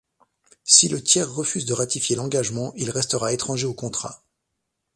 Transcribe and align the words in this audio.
Si 0.63 0.87
le 0.89 1.03
tiers 1.03 1.29
refuse 1.31 1.65
de 1.67 1.75
ratifier 1.75 2.15
l'engagement, 2.15 2.73
il 2.75 2.89
restera 2.89 3.33
étranger 3.33 3.67
au 3.67 3.75
contrat. 3.75 4.23